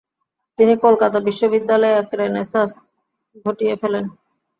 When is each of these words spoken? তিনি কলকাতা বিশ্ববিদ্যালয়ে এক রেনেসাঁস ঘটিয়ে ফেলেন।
তিনি 0.59 0.73
কলকাতা 0.85 1.17
বিশ্ববিদ্যালয়ে 1.27 1.97
এক 1.97 2.07
রেনেসাঁস 2.19 2.73
ঘটিয়ে 3.45 3.75
ফেলেন। 3.81 4.05